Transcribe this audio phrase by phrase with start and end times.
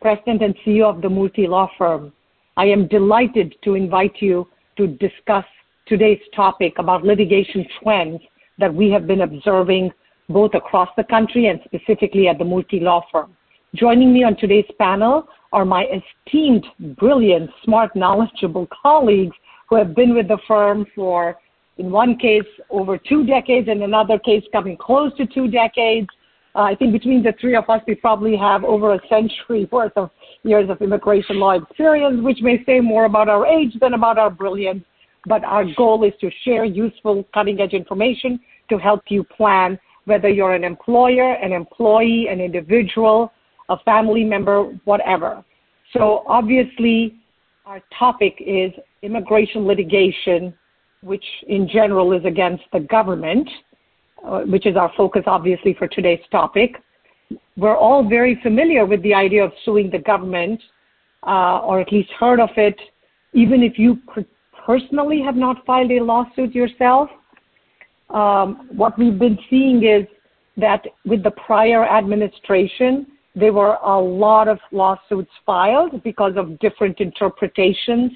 [0.00, 2.12] President and CEO of the Murthy Law Firm.
[2.56, 5.44] I am delighted to invite you to discuss
[5.86, 8.20] today's topic about litigation trends
[8.58, 9.90] that we have been observing
[10.28, 13.36] both across the country and specifically at the Murthy Law Firm.
[13.74, 19.36] Joining me on today's panel are my esteemed, brilliant, smart, knowledgeable colleagues
[19.68, 21.38] who have been with the firm for,
[21.78, 26.08] in one case, over two decades, and in another case, coming close to two decades.
[26.58, 29.92] Uh, I think between the three of us, we probably have over a century worth
[29.94, 30.10] of
[30.42, 34.28] years of immigration law experience, which may say more about our age than about our
[34.28, 34.82] brilliance.
[35.26, 40.28] But our goal is to share useful, cutting edge information to help you plan whether
[40.28, 43.32] you're an employer, an employee, an individual,
[43.68, 45.44] a family member, whatever.
[45.92, 47.20] So obviously,
[47.66, 48.72] our topic is
[49.02, 50.52] immigration litigation,
[51.02, 53.48] which in general is against the government.
[54.24, 56.82] Uh, which is our focus obviously for today's topic.
[57.56, 60.60] We're all very familiar with the idea of suing the government,
[61.24, 62.76] uh, or at least heard of it,
[63.32, 63.98] even if you
[64.66, 67.08] personally have not filed a lawsuit yourself.
[68.10, 70.04] Um, what we've been seeing is
[70.56, 76.98] that with the prior administration, there were a lot of lawsuits filed because of different
[76.98, 78.10] interpretations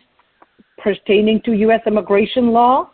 [0.79, 1.81] pertaining to U.S.
[1.87, 2.91] immigration law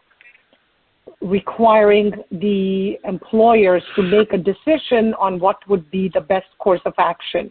[1.21, 6.95] requiring the employers to make a decision on what would be the best course of
[6.99, 7.51] action.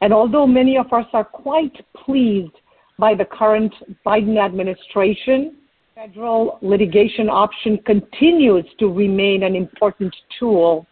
[0.00, 2.52] And although many of us are quite pleased
[2.98, 5.56] by the current Biden administration,
[5.94, 10.86] federal litigation option continues to remain an important tool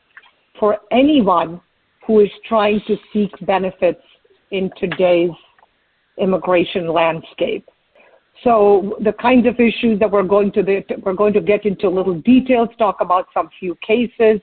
[0.59, 1.61] for anyone
[2.07, 4.03] who is trying to seek benefits
[4.51, 5.31] in today's
[6.19, 7.69] immigration landscape.
[8.45, 12.21] So the kinds of issues that we're going to we're going to get into little
[12.21, 14.41] details, talk about some few cases.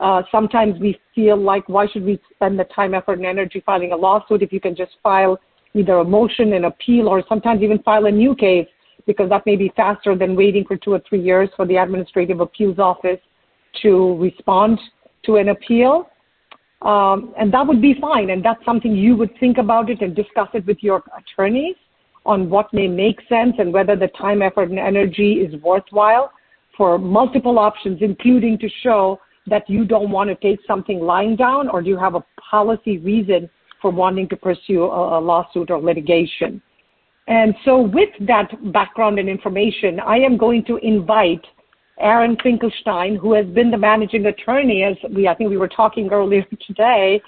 [0.00, 3.92] Uh, sometimes we feel like why should we spend the time, effort, and energy filing
[3.92, 5.38] a lawsuit if you can just file
[5.74, 8.66] either a motion, an appeal, or sometimes even file a new case
[9.06, 12.40] because that may be faster than waiting for two or three years for the administrative
[12.40, 13.20] appeals office
[13.82, 14.80] to respond
[15.24, 16.08] to an appeal.
[16.82, 18.30] Um, and that would be fine.
[18.30, 21.76] And that's something you would think about it and discuss it with your attorneys
[22.26, 26.32] on what may make sense and whether the time, effort, and energy is worthwhile
[26.76, 31.68] for multiple options, including to show that you don't want to take something lying down
[31.68, 33.48] or do you have a policy reason
[33.84, 36.62] for wanting to pursue a, a lawsuit or litigation.
[37.28, 41.44] And so with that background and information, I am going to invite
[41.98, 46.10] Aaron Finkelstein, who has been the managing attorney, as we I think we were talking
[46.10, 47.20] earlier today,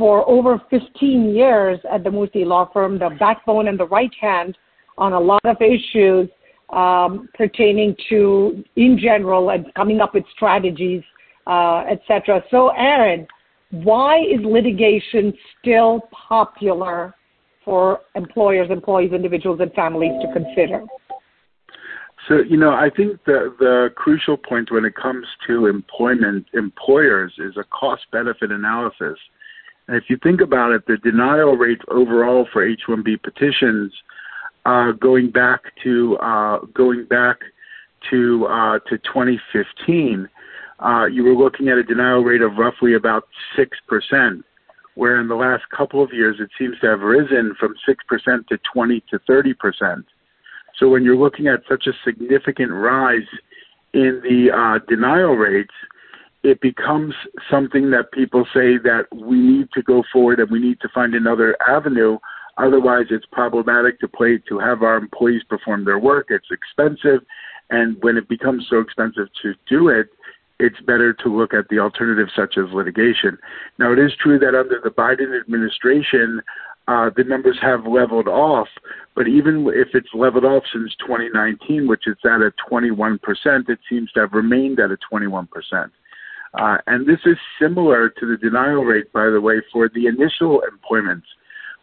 [0.00, 4.56] for over 15 years at the Murthy Law Firm, the backbone and the right hand
[4.96, 6.26] on a lot of issues
[6.70, 11.02] um, pertaining to, in general, and coming up with strategies,
[11.46, 12.42] uh, etc.
[12.50, 13.26] So, Aaron,
[13.72, 17.14] why is litigation still popular
[17.62, 20.82] for employers, employees, individuals, and families to consider?
[22.26, 27.34] So, you know, I think the, the crucial point when it comes to employment, employers
[27.36, 29.18] is a cost benefit analysis
[29.90, 33.92] and if you think about it, the denial rate overall for H-1B petitions,
[34.64, 37.38] uh, going back to uh, going back
[38.08, 40.28] to uh, to 2015,
[40.78, 43.24] uh, you were looking at a denial rate of roughly about
[43.56, 44.44] six percent,
[44.94, 48.46] where in the last couple of years it seems to have risen from six percent
[48.48, 50.04] to 20 to 30 percent.
[50.78, 53.26] So when you're looking at such a significant rise
[53.92, 55.74] in the uh, denial rates,
[56.42, 57.14] it becomes
[57.50, 61.14] something that people say that we need to go forward and we need to find
[61.14, 62.18] another avenue.
[62.56, 66.26] Otherwise, it's problematic to play to have our employees perform their work.
[66.30, 67.20] It's expensive,
[67.68, 70.08] and when it becomes so expensive to do it,
[70.58, 73.38] it's better to look at the alternative, such as litigation.
[73.78, 76.42] Now, it is true that under the Biden administration,
[76.86, 78.68] uh, the numbers have leveled off,
[79.14, 83.18] but even if it's leveled off since 2019, which is at a 21%,
[83.68, 85.46] it seems to have remained at a 21%.
[86.54, 90.62] Uh, and this is similar to the denial rate, by the way, for the initial
[90.62, 91.26] employments,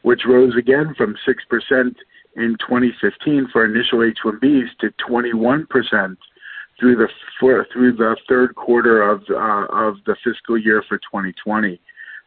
[0.02, 1.96] which rose again from 6%
[2.36, 6.18] in 2015 for initial H-1Bs to 21%
[6.80, 7.08] through the
[7.40, 11.80] through the third quarter of uh, of the fiscal year for 2020.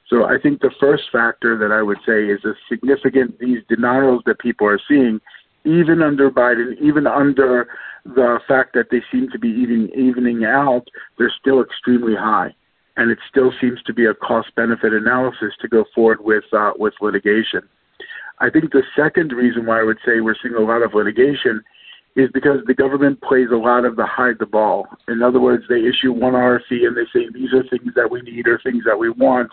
[0.09, 4.23] So I think the first factor that I would say is a significant these denials
[4.27, 5.21] that people are seeing,
[5.65, 7.69] even under Biden, even under
[8.05, 10.87] the fact that they seem to be even evening out,
[11.19, 12.55] they're still extremely high,
[12.97, 16.73] and it still seems to be a cost benefit analysis to go forward with uh,
[16.79, 17.63] with litigation.
[18.39, 21.63] I think the second reason why I would say we're seeing a lot of litigation
[22.17, 24.87] is because the government plays a lot of the hide the ball.
[25.09, 28.21] In other words, they issue one RFE and they say these are things that we
[28.23, 29.53] need or things that we want,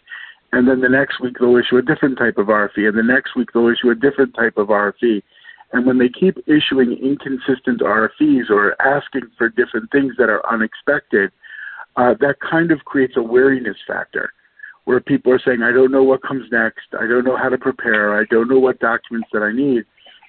[0.54, 3.36] and then the next week they'll issue a different type of RFE, and the next
[3.36, 5.22] week they'll issue a different type of RFE.
[5.74, 11.32] And when they keep issuing inconsistent RFEs or asking for different things that are unexpected,
[11.98, 14.32] uh, that kind of creates a wariness factor
[14.86, 17.58] where people are saying, I don't know what comes next, I don't know how to
[17.58, 19.84] prepare, I don't know what documents that I need.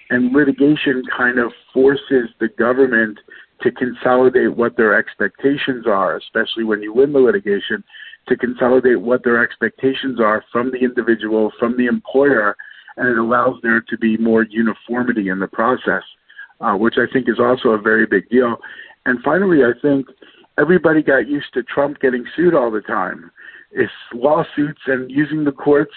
[0.09, 3.19] And litigation kind of forces the government
[3.61, 7.83] to consolidate what their expectations are, especially when you win the litigation,
[8.27, 12.57] to consolidate what their expectations are from the individual, from the employer,
[12.97, 16.03] and it allows there to be more uniformity in the process,
[16.61, 18.57] uh, which I think is also a very big deal.
[19.05, 20.07] And finally, I think
[20.57, 23.31] everybody got used to Trump getting sued all the time.
[23.71, 25.93] It's lawsuits and using the courts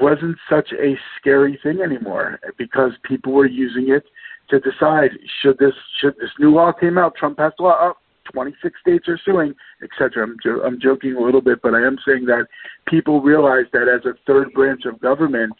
[0.00, 4.04] wasn't such a scary thing anymore because people were using it
[4.48, 7.96] to decide should this should this new law came out, Trump passed a law, oh,
[8.32, 10.24] 26 states are suing, etc.
[10.24, 12.46] I'm, jo- I'm joking a little bit, but I am saying that
[12.86, 15.52] people realize that as a third branch of government,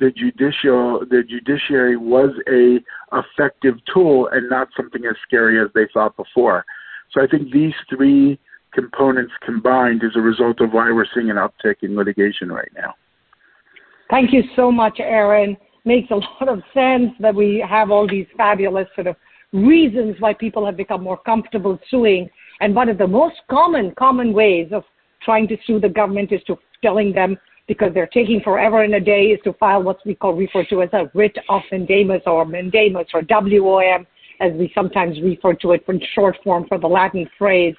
[0.00, 2.78] the judicial the judiciary was a
[3.16, 6.64] effective tool and not something as scary as they thought before.
[7.12, 8.38] So I think these three
[8.72, 12.94] components combined is a result of why we're seeing an uptick in litigation right now.
[14.10, 15.56] Thank you so much, Aaron.
[15.84, 19.16] Makes a lot of sense that we have all these fabulous sort of
[19.52, 22.28] reasons why people have become more comfortable suing.
[22.60, 24.84] And one of the most common, common ways of
[25.22, 27.36] trying to sue the government is to telling them
[27.70, 30.82] because they're taking forever and a day is to file what we call refer to
[30.82, 34.04] as a writ of mandamus or mandamus or WOM
[34.40, 37.76] as we sometimes refer to it in short form for the Latin phrase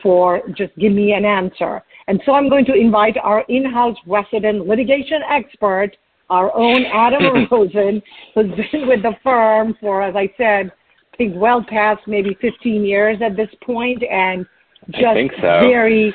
[0.00, 1.82] for just give me an answer.
[2.06, 5.90] And so I'm going to invite our in-house resident litigation expert,
[6.30, 8.00] our own Adam Rosen,
[8.36, 10.70] who's been with the firm for, as I said,
[11.14, 14.46] I think well past maybe 15 years at this point, and
[14.92, 15.40] just so.
[15.40, 16.14] very,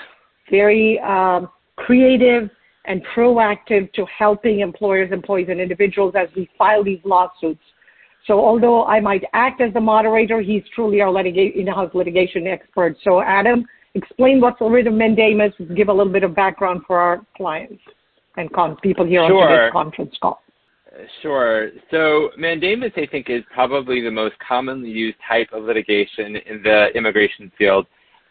[0.50, 2.50] very um, creative
[2.88, 7.62] and proactive to helping employers, employees, and individuals as we file these lawsuits.
[8.26, 12.98] So although I might act as the moderator, he's truly our litiga- in-house litigation expert.
[13.04, 17.00] So Adam, explain what's a writ of mandamus, give a little bit of background for
[17.00, 17.82] our clients
[18.38, 19.44] and con- people here sure.
[19.44, 20.42] on today's conference call.
[21.22, 21.70] Sure.
[21.92, 26.88] So mandamus, I think, is probably the most commonly used type of litigation in the
[26.96, 27.86] immigration field.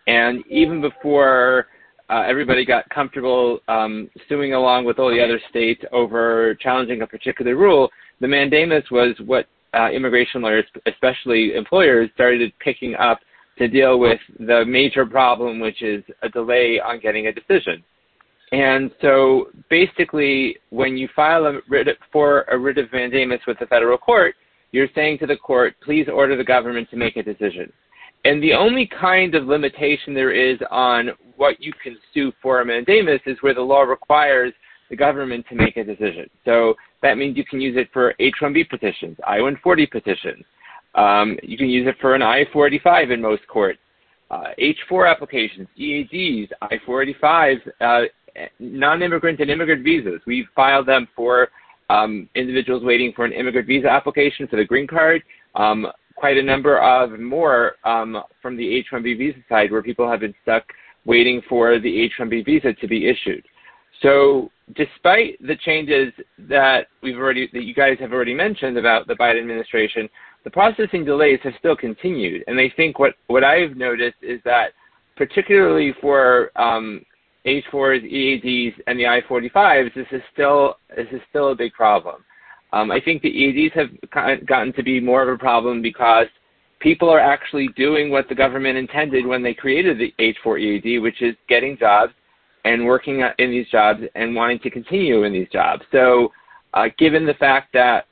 [0.07, 1.67] And even before
[2.09, 7.07] uh, everybody got comfortable um, suing along with all the other states over challenging a
[7.07, 13.19] particular rule, the mandamus was what uh, immigration lawyers, especially employers, started picking up
[13.59, 17.83] to deal with the major problem, which is a delay on getting a decision.
[18.53, 23.67] And so basically, when you file a writ for a writ of mandamus with the
[23.67, 24.37] federal court,
[24.73, 27.73] you're saying to the court, please order the government to make a decision.
[28.27, 32.65] And the only kind of limitation there is on what you can sue for a
[32.65, 34.53] mandamus is where the law requires
[34.91, 36.29] the government to make a decision.
[36.45, 40.45] So that means you can use it for H-1B petitions, I-140 petitions.
[40.97, 43.79] Um, you can use it for an I-485 in most courts.
[44.29, 48.01] Uh, H-4 applications, EADs, I-485s, uh,
[48.59, 50.21] non-immigrant and immigrant visas.
[50.27, 51.51] We've filed them for
[51.91, 55.23] um, individuals waiting for an immigrant visa application for the green card.
[55.55, 60.21] Um, quite a number of more um, from the H-1B visa side where people have
[60.21, 60.65] been stuck
[61.05, 63.45] waiting for the H-1B visa to be issued.
[64.03, 69.15] So despite the changes that we've already that you guys have already mentioned about the
[69.15, 70.09] Biden administration,
[70.45, 72.45] the processing delays have still continued.
[72.47, 74.73] And I think what, what I've noticed is that
[75.17, 77.03] particularly for um,
[77.47, 82.25] H4s, EADs, and the I-45s, this is still this is still a big problem.
[82.77, 86.27] Um, I think the EADs have gotten to be more of a problem because
[86.79, 91.23] people are actually doing what the government intended when they created the H4 EAD, which
[91.23, 92.13] is getting jobs
[92.67, 95.85] and working in these jobs and wanting to continue in these jobs.
[95.91, 96.33] So,
[96.75, 98.09] uh, given the fact that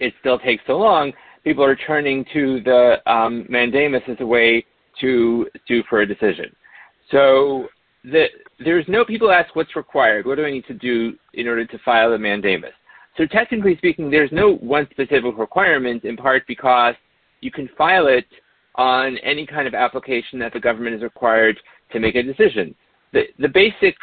[0.00, 1.12] it still takes so long,
[1.44, 4.64] people are turning to the um, mandamus as a way
[5.00, 6.46] to sue for a decision.
[7.12, 7.68] So,
[8.02, 8.26] the,
[8.58, 10.26] there's no people ask what's required.
[10.26, 12.72] What do I need to do in order to file a mandamus?
[13.16, 16.94] So technically speaking, there's no one specific requirement in part because
[17.40, 18.26] you can file it
[18.76, 21.58] on any kind of application that the government is required
[21.92, 22.74] to make a decision.
[23.12, 23.96] The, the basic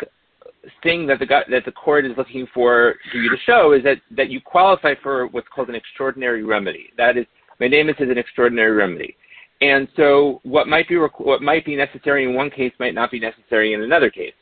[0.84, 3.98] thing that the that the court is looking for for you to show is that
[4.12, 6.88] that you qualify for what's called an extraordinary remedy.
[6.98, 7.26] That is,
[7.60, 9.16] mandamus is an extraordinary remedy,
[9.62, 13.20] and so what might be what might be necessary in one case might not be
[13.20, 14.34] necessary in another case.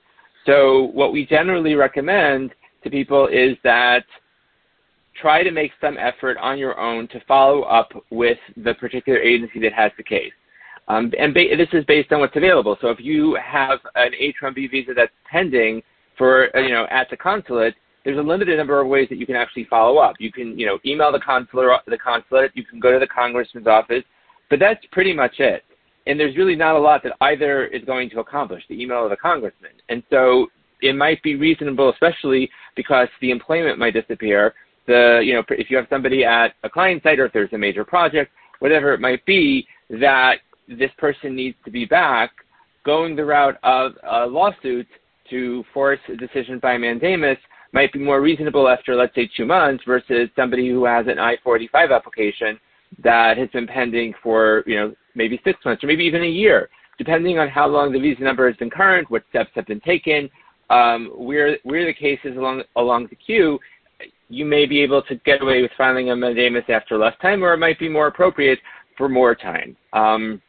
[0.45, 2.51] So what we generally recommend
[2.83, 4.05] to people is that
[5.19, 9.59] try to make some effort on your own to follow up with the particular agency
[9.61, 10.33] that has the case.
[10.87, 12.77] Um, and ba- this is based on what's available.
[12.81, 15.81] So if you have an H-1B visa that's pending
[16.17, 19.25] for, uh, you know, at the consulate, there's a limited number of ways that you
[19.25, 20.15] can actually follow up.
[20.19, 22.51] You can, you know, email the consular, the consulate.
[22.53, 24.03] You can go to the congressman's office,
[24.49, 25.63] but that's pretty much it.
[26.05, 29.09] And there's really not a lot that either is going to accomplish, the email of
[29.09, 29.71] the congressman.
[29.89, 30.47] And so
[30.81, 34.53] it might be reasonable, especially because the employment might disappear.
[34.87, 37.57] The, you know, if you have somebody at a client site or if there's a
[37.57, 40.35] major project, whatever it might be, that
[40.67, 42.31] this person needs to be back,
[42.85, 44.87] going the route of a lawsuit
[45.29, 47.37] to force a decision by mandamus
[47.73, 51.93] might be more reasonable after, let's say, two months versus somebody who has an I-45
[51.93, 52.59] application
[53.03, 56.69] that has been pending for, you know, maybe six months or maybe even a year,
[56.97, 60.29] depending on how long the visa number has been current, what steps have been taken,
[60.69, 63.59] um, where where the cases along along the queue.
[64.29, 67.53] You may be able to get away with filing a mandamus after less time, or
[67.53, 68.59] it might be more appropriate
[68.97, 69.75] for more time.
[69.93, 70.41] Um,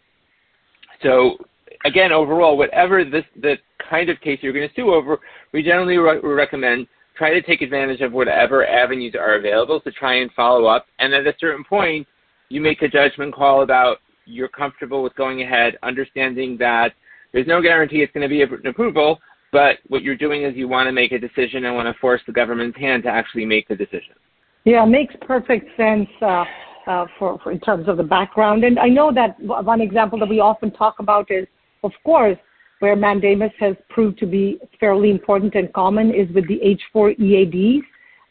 [1.02, 1.36] so
[1.84, 3.56] again, overall, whatever this the
[3.90, 5.18] kind of case you're going to sue over,
[5.52, 10.16] we generally re- recommend try to take advantage of whatever avenues are available to try
[10.16, 10.86] and follow up.
[10.98, 12.06] And at a certain point,
[12.48, 16.92] you make a judgment call about you're comfortable with going ahead, understanding that
[17.32, 19.18] there's no guarantee it's going to be an approval,
[19.56, 22.20] but what you're doing is you want to make a decision and want to force
[22.26, 24.14] the government's hand to actually make the decision.
[24.64, 26.08] Yeah, makes perfect sense.
[26.20, 26.44] Uh,
[26.86, 28.62] uh, for, for in terms of the background.
[28.62, 31.44] And I know that one example that we often talk about is,
[31.82, 32.38] of course,
[32.78, 36.60] where mandamus has proved to be fairly important and common is with the
[36.94, 37.82] H4 EADs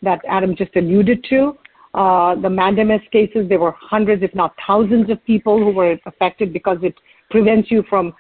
[0.04, 1.58] that Adam just alluded to.
[1.96, 6.54] Uh, the mandamus cases, there were hundreds, if not thousands, of people who were affected
[6.54, 6.96] because it
[7.30, 8.14] prevents you from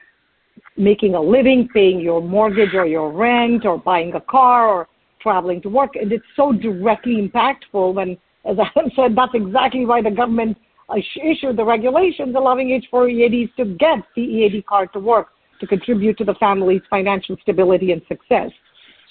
[0.77, 4.87] making a living, paying your mortgage or your rent, or buying a car, or
[5.21, 5.95] traveling to work.
[5.95, 10.57] And it's so directly impactful when as Adam said, that's exactly why the government
[10.95, 15.29] issued the regulations allowing H4 EADs to get the EAD card to work
[15.59, 18.51] to contribute to the family's financial stability and success.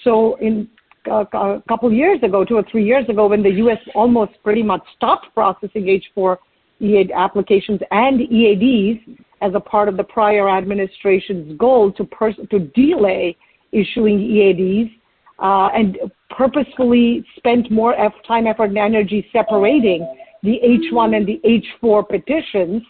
[0.05, 0.69] So in
[1.11, 3.79] uh, a couple years ago, two or three years ago, when the U.S.
[3.95, 6.37] almost pretty much stopped processing H4
[6.81, 9.01] EAD applications and EADs
[9.45, 13.37] as a part of the prior administration's goal to, pers- to delay
[13.73, 14.91] issuing EADs,
[15.39, 15.99] uh, and
[16.31, 17.95] purposefully spent more
[18.27, 20.07] time, effort, and energy separating
[20.43, 22.83] the H1 and the H4 petitions,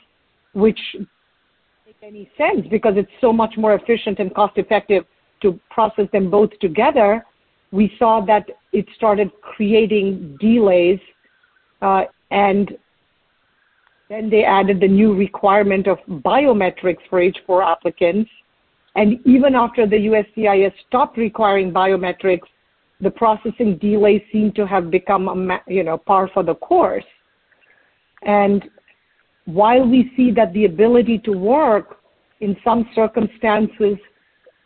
[0.52, 0.78] which
[1.86, 5.04] make any sense because it's so much more efficient and cost effective
[5.42, 7.24] to process them both together.
[7.72, 11.00] We saw that it started creating delays,
[11.82, 12.76] uh, and
[14.08, 18.30] then they added the new requirement of biometrics for H4 applicants
[18.96, 22.46] and even after the USCIS stopped requiring biometrics,
[23.00, 27.04] the processing delays seem to have become a, you know par for the course.
[28.22, 28.64] And
[29.46, 31.98] while we see that the ability to work
[32.40, 33.98] in some circumstances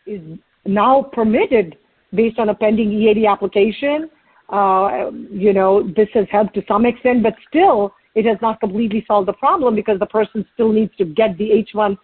[0.06, 0.20] is
[0.66, 1.76] now permitted
[2.14, 4.10] based on a pending EAD application,
[4.50, 9.04] uh, you know, this has helped to some extent, but still it has not completely
[9.06, 11.96] solved the problem because the person still needs to get the H1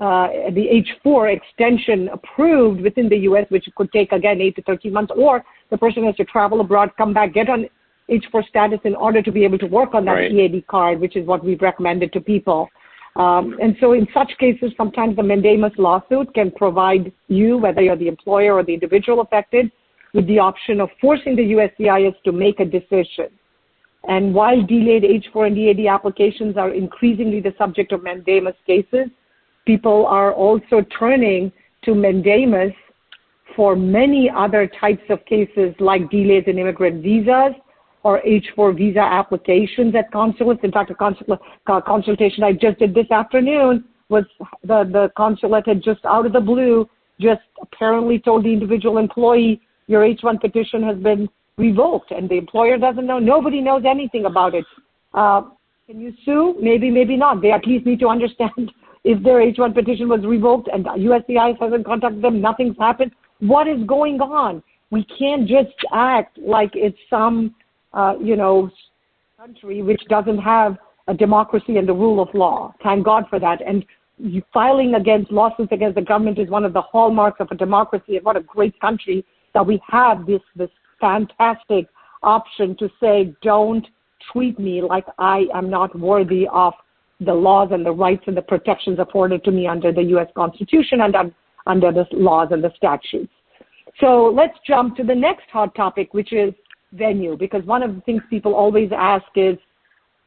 [0.00, 4.92] uh, the H4 extension approved within the U.S., which could take again 8 to 13
[4.92, 7.66] months, or the person has to travel abroad, come back, get on
[8.10, 10.32] H4 status in order to be able to work on that right.
[10.32, 12.68] EAD card, which is what we've recommended to people.
[13.16, 17.96] Um, and so in such cases, sometimes the mandamus lawsuit can provide you, whether you're
[17.96, 19.70] the employer or the individual affected,
[20.14, 23.28] with the option of forcing the USCIS to make a decision.
[24.08, 29.08] And while delayed H4 and EAD applications are increasingly the subject of mandamus cases,
[29.64, 31.52] people are also turning
[31.84, 32.72] to mandamus
[33.54, 37.54] for many other types of cases like delays in immigrant visas
[38.02, 40.60] or H4 visa applications at consulates.
[40.64, 41.38] In fact, a consul-
[41.86, 44.24] consultation I just did this afternoon was
[44.64, 46.88] the consulate had just out of the blue
[47.20, 51.28] just apparently told the individual employee your H1 petition has been
[51.58, 53.18] revoked and the employer doesn't know.
[53.18, 54.64] Nobody knows anything about it.
[55.14, 55.42] Uh,
[55.86, 56.56] can you sue?
[56.60, 57.42] Maybe, maybe not.
[57.42, 58.72] They at least need to understand
[59.04, 63.12] if their H-1 petition was revoked and USCIS hasn't contacted them, nothing's happened.
[63.40, 64.62] What is going on?
[64.90, 67.54] We can't just act like it's some,
[67.92, 68.70] uh, you know,
[69.38, 70.76] country which doesn't have
[71.08, 72.74] a democracy and the rule of law.
[72.82, 73.60] Thank God for that.
[73.66, 73.84] And
[74.52, 78.24] filing against lawsuits against the government is one of the hallmarks of a democracy and
[78.24, 80.70] what a great country that we have this this
[81.02, 81.88] fantastic
[82.22, 83.86] option to say, don't
[84.32, 86.72] treat me like I am not worthy of
[87.20, 90.28] the laws and the rights and the protections afforded to me under the U.S.
[90.34, 91.14] Constitution and
[91.66, 93.32] under the laws and the statutes.
[94.00, 96.54] So let's jump to the next hot topic, which is
[96.92, 99.56] venue, because one of the things people always ask is,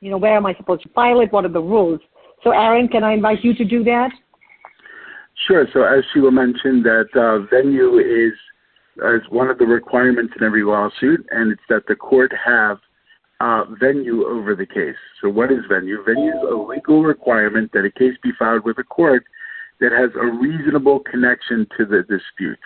[0.01, 1.32] you know, where am I supposed to file it?
[1.32, 2.00] What are the rules?
[2.44, 4.12] So, Aaron, can I invite you to do that?
[5.48, 5.65] Sure.
[5.74, 8.34] So, as Sheila mentioned, that uh, venue is
[8.98, 12.78] is one of the requirements in every lawsuit, and it's that the court have
[13.42, 14.96] uh, venue over the case.
[15.22, 16.04] So, what is venue?
[16.04, 19.25] Venue is a legal requirement that a case be filed with a court
[19.82, 22.60] that has a reasonable connection to the dispute.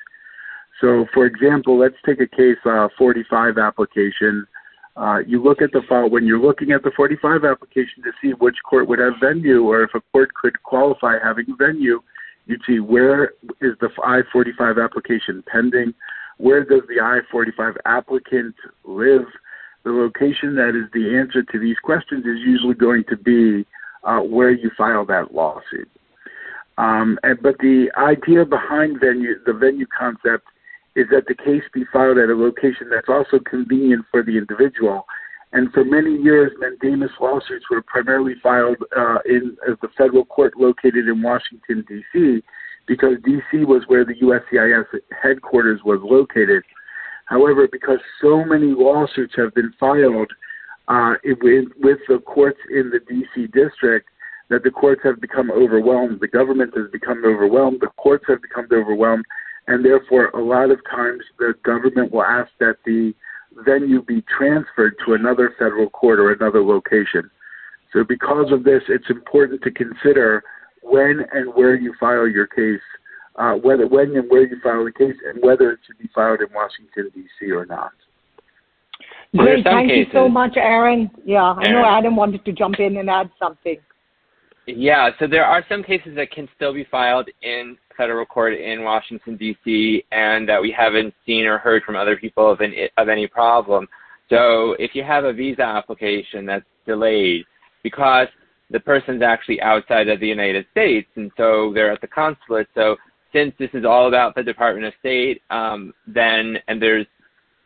[0.80, 4.46] So, for example, let's take a case uh, 45 application.
[4.96, 8.32] Uh, you look at the file when you're looking at the 45 application to see
[8.40, 12.02] which court would have venue, or if a court could qualify having venue.
[12.50, 15.94] You'd see where is the I-45 application pending,
[16.38, 19.28] where does the I-45 applicant live.
[19.84, 23.68] The location that is the answer to these questions is usually going to be
[24.04, 25.88] uh, where you file that lawsuit.
[26.80, 30.48] Um, and, but the idea behind venue, the venue concept,
[30.96, 35.06] is that the case be filed at a location that's also convenient for the individual.
[35.52, 41.08] And for many years, mandamus lawsuits were primarily filed uh, in the federal court located
[41.08, 42.44] in Washington, D.C.,
[42.88, 43.66] because D.C.
[43.66, 44.86] was where the USCIS
[45.22, 46.64] headquarters was located.
[47.26, 50.32] However, because so many lawsuits have been filed
[50.88, 53.48] uh, with, with the courts in the D.C.
[53.48, 54.10] district,
[54.50, 56.20] that the courts have become overwhelmed.
[56.20, 57.82] The government has become overwhelmed.
[57.82, 59.26] The courts have become overwhelmed
[59.70, 63.14] and therefore a lot of times the government will ask that the
[63.66, 67.30] venue be transferred to another federal court or another location.
[67.94, 70.44] So because of this, it's important to consider
[70.84, 72.82] when and where you file your case,
[73.36, 76.42] uh, whether when and where you file the case, and whether it should be filed
[76.42, 77.52] in Washington D.C.
[77.52, 77.92] or not.
[79.36, 81.10] Great, thank cases, you so much, Aaron.
[81.24, 81.74] Yeah, I Aaron.
[81.74, 83.78] know Adam wanted to jump in and add something.
[84.66, 88.84] Yeah, so there are some cases that can still be filed in federal court in
[88.84, 90.06] Washington D.C.
[90.14, 93.88] and that we haven't seen or heard from other people of, any of any problem.
[94.30, 97.44] So if you have a visa application that's delayed
[97.84, 98.28] because
[98.70, 102.70] the person's actually outside of the United States and so they're at the consulate.
[102.74, 102.96] So
[103.34, 107.06] since this is all about the Department of State, um, then and there's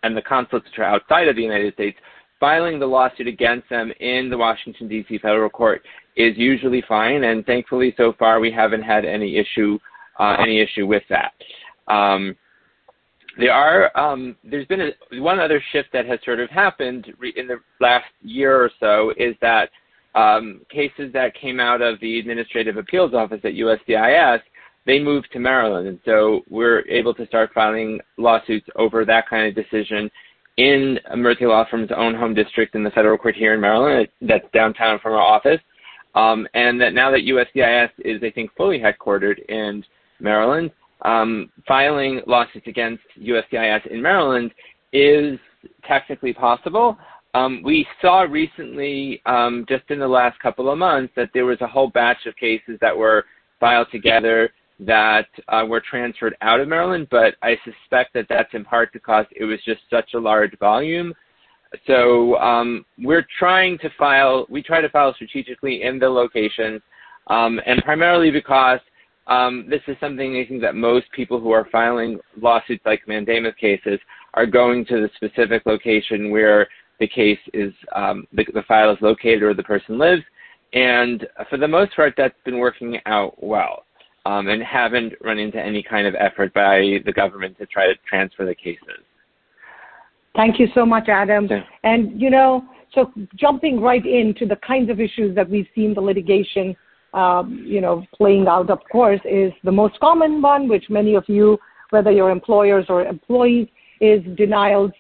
[0.02, 1.98] and the consulates are outside of the United States,
[2.40, 5.20] filing the lawsuit against them in the Washington D.C.
[5.20, 5.82] federal court
[6.16, 9.80] is usually fine, and thankfully so far we haven't had any issue
[10.20, 11.34] uh, any issue with that.
[11.88, 12.36] Um,
[13.38, 17.34] there are um, there's been a, one other shift that has sort of happened re-
[17.36, 19.70] in the last year or so is that
[20.14, 24.42] um, cases that came out of the Administrative Appeals Office at USCIS
[24.86, 29.48] they moved to Maryland, and so we're able to start filing lawsuits over that kind
[29.48, 30.10] of decision
[30.58, 34.08] in Murthy Law Firm's own home district in the federal court here in Maryland.
[34.22, 35.60] That's downtown from our office.
[36.16, 39.84] Um, and that now that USCIS is, I think, fully headquartered in
[40.20, 40.72] Maryland,
[41.04, 44.52] um, filing lawsuits against USCIS in Maryland
[44.92, 45.40] is
[45.88, 46.98] technically possible.
[47.34, 51.60] Um, we saw recently, um, just in the last couple of months, that there was
[51.62, 53.26] a whole batch of cases that were
[53.60, 58.66] filed together that uh, were transferred out of Maryland, but I suspect that that's in
[58.66, 61.14] part because it was just such a large volume.
[61.88, 66.82] So um, we're trying to file, we try to file strategically in the locations,
[67.28, 68.80] um, and primarily because
[69.28, 73.56] um, this is something I think that most people who are filing lawsuits like mandamus
[73.60, 74.00] cases
[74.34, 76.68] are going to the specific location where
[77.00, 80.24] the case is, um, the, the file is located or the person lives.
[80.74, 83.86] And for the most part, that's been working out well
[84.26, 87.94] um, and haven't run into any kind of effort by the government to try to
[88.08, 89.04] transfer the cases.
[90.36, 91.48] Thank you so much, Adam.
[91.50, 91.64] Yeah.
[91.84, 96.02] And, you know, so jumping right into the kinds of issues that we've seen the
[96.02, 96.76] litigation,
[97.14, 101.24] um, you know, playing out, of course, is the most common one, which many of
[101.28, 101.58] you,
[101.92, 103.68] whether you're employers or employees,
[104.02, 104.92] is denials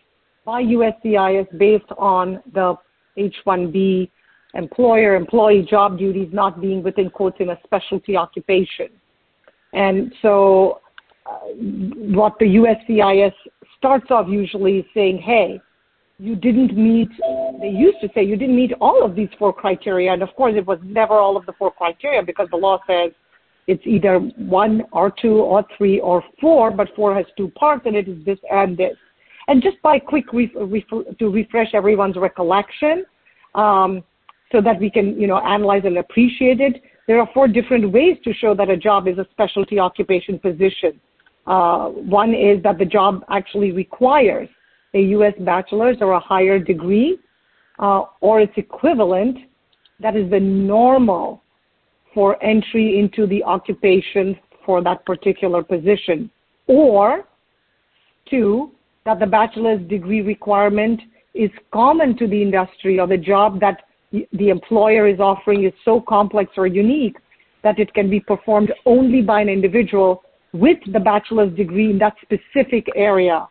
[0.45, 2.75] by USCIS based on the
[3.17, 4.09] H-1B
[4.53, 8.89] employer employee job duties not being within quotes in a specialty occupation.
[9.73, 10.81] And so
[11.25, 13.33] uh, what the USCIS
[13.77, 15.59] starts off usually is saying, hey,
[16.19, 17.09] you didn't meet,
[17.59, 20.13] they used to say you didn't meet all of these four criteria.
[20.13, 23.11] And of course, it was never all of the four criteria because the law says
[23.67, 27.95] it's either one or two or three or four, but four has two parts and
[27.95, 28.95] it is this and this.
[29.47, 33.05] And just by quick ref- ref- to refresh everyone's recollection,
[33.55, 34.03] um,
[34.51, 38.17] so that we can, you know, analyze and appreciate it, there are four different ways
[38.23, 40.99] to show that a job is a specialty occupation position.
[41.47, 44.47] Uh, one is that the job actually requires
[44.93, 45.33] a U.S.
[45.39, 47.17] bachelor's or a higher degree
[47.79, 49.37] uh, or its equivalent.
[49.99, 51.41] That is the normal
[52.13, 56.29] for entry into the occupation for that particular position.
[56.67, 57.25] Or
[58.29, 58.71] two,
[59.05, 61.01] that the bachelor's degree requirement
[61.33, 65.99] is common to the industry or the job that the employer is offering is so
[65.99, 67.17] complex or unique
[67.63, 72.13] that it can be performed only by an individual with the bachelor's degree in that
[72.21, 73.47] specific area,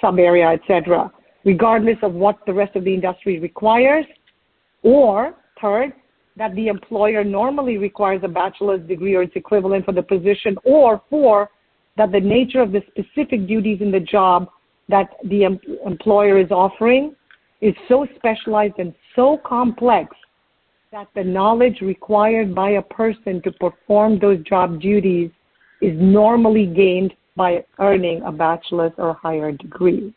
[0.00, 1.10] sub area, etc.,
[1.44, 4.06] regardless of what the rest of the industry requires.
[4.82, 5.92] Or third,
[6.36, 11.02] that the employer normally requires a bachelor's degree or its equivalent for the position, or
[11.08, 11.50] four,
[11.96, 14.48] that the nature of the specific duties in the job
[14.88, 17.14] that the em- employer is offering
[17.60, 20.14] is so specialized and so complex
[20.92, 25.30] that the knowledge required by a person to perform those job duties
[25.80, 30.14] is normally gained by earning a bachelor's or higher degree.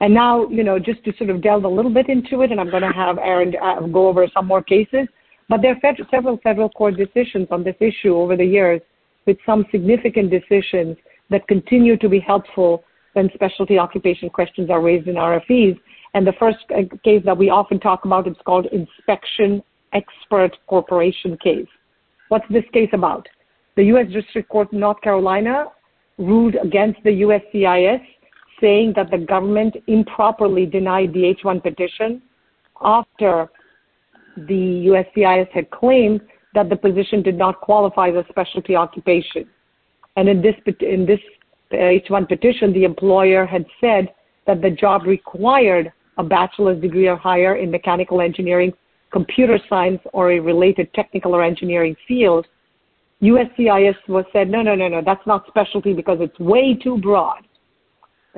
[0.00, 2.60] And now, you know, just to sort of delve a little bit into it, and
[2.60, 5.08] I'm going to have Aaron uh, go over some more cases,
[5.48, 8.80] but there are several federal court decisions on this issue over the years
[9.26, 10.96] with some significant decisions
[11.30, 12.84] that continue to be helpful
[13.14, 15.78] when specialty occupation questions are raised in RFEs.
[16.14, 19.62] And the first uh, case that we often talk about is called inspection
[19.92, 21.66] expert corporation case.
[22.28, 23.26] What's this case about?
[23.76, 24.06] The U.S.
[24.12, 25.66] District Court in North Carolina
[26.18, 28.00] ruled against the USCIS,
[28.60, 32.22] saying that the government improperly denied the H-1 petition
[32.82, 33.48] after
[34.36, 36.20] the USCIS had claimed
[36.54, 39.46] that the position did not qualify as a specialty occupation.
[40.16, 41.20] And in this, in this
[41.72, 44.08] uh, H-1 petition, the employer had said
[44.46, 48.72] that the job required a bachelor's degree or higher in mechanical engineering
[49.12, 52.46] computer science or a related technical or engineering field,
[53.22, 57.46] USCIS was said, no, no, no, no, that's not specialty because it's way too broad,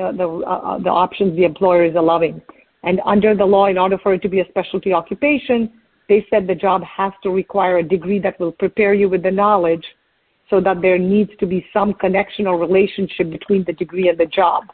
[0.01, 2.41] uh, the, uh, the options the employer is allowing.
[2.85, 5.73] And under the law, in order for it to be a specialty occupation,
[6.09, 9.31] they said the job has to require a degree that will prepare you with the
[9.31, 9.85] knowledge
[10.49, 14.27] so that there needs to be some connection or relationship between the degree and the
[14.27, 14.65] job.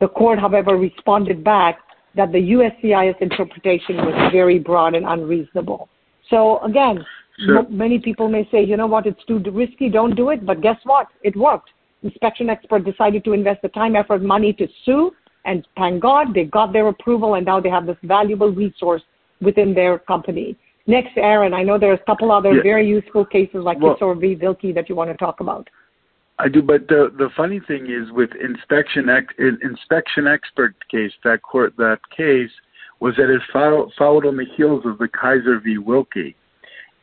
[0.00, 1.78] The court, however, responded back
[2.16, 5.88] that the USCIS interpretation was very broad and unreasonable.
[6.28, 7.04] So again,
[7.44, 7.58] sure.
[7.58, 10.44] m- many people may say, you know what, it's too risky, don't do it.
[10.44, 11.08] But guess what?
[11.22, 11.70] It worked.
[12.04, 15.10] InspectionXpert decided to invest the time, effort, money to sue,
[15.44, 19.02] and thank God they got their approval, and now they have this valuable resource
[19.40, 20.56] within their company.
[20.86, 22.62] Next, Aaron, I know there's a couple other yeah.
[22.62, 24.36] very useful cases like well, Kisor v.
[24.36, 25.68] Wilkie that you want to talk about.
[26.38, 31.74] I do, but the the funny thing is with inspection ex, InspectionXpert case that court
[31.78, 32.50] that case
[33.00, 36.36] was that it followed, followed on the heels of the Kisor v Wilkie,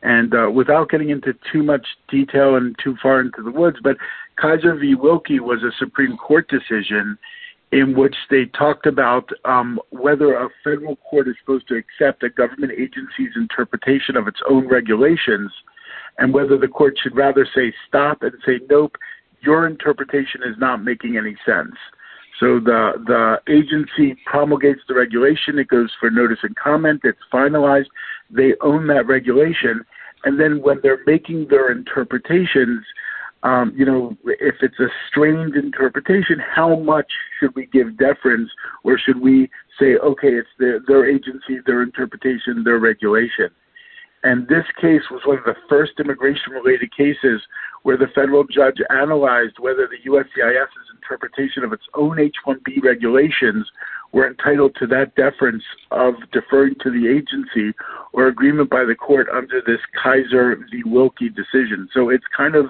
[0.04, 3.96] and uh, without getting into too much detail and too far into the woods, but
[4.38, 7.18] Kisor v Wilkie was a Supreme Court decision
[7.72, 12.28] in which they talked about um, whether a federal court is supposed to accept a
[12.28, 15.50] government agency's interpretation of its own regulations,
[16.18, 18.96] and whether the court should rather say stop and say nope
[19.44, 21.74] your interpretation is not making any sense.
[22.40, 25.58] So the the agency promulgates the regulation.
[25.58, 27.02] It goes for notice and comment.
[27.04, 27.86] It's finalized.
[28.30, 29.84] They own that regulation,
[30.24, 32.84] and then when they're making their interpretations,
[33.42, 38.50] um, you know, if it's a strained interpretation, how much should we give deference,
[38.84, 43.50] or should we say, okay, it's their, their agency, their interpretation, their regulation?
[44.22, 47.42] And this case was one of the first immigration related cases
[47.82, 53.70] where the federal judge analyzed whether the USCIS's interpretation of its own H 1B regulations
[54.14, 57.76] were entitled to that deference of deferring to the agency
[58.12, 60.82] or agreement by the court under this Kisor v.
[60.86, 61.88] Wilkie decision.
[61.92, 62.66] So it's kind of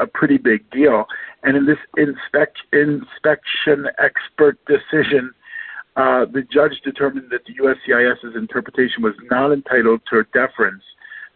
[0.00, 1.06] a pretty big deal.
[1.42, 5.34] And in this inspect, inspection expert decision,
[5.96, 10.84] uh, the judge determined that the USCIS's interpretation was not entitled to deference.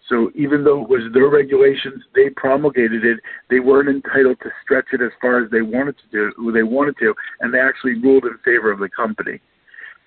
[0.09, 3.19] So even though it was their regulations, they promulgated it.
[3.51, 6.53] They weren't entitled to stretch it as far as they wanted to do.
[6.53, 9.41] They wanted to, and they actually ruled in favor of the company.